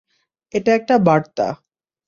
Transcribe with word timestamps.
এটা 0.53 0.71
একটা 0.73 0.95
বার্তা। 0.99 1.47